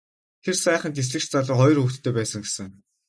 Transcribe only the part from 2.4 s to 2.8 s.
гэсэн.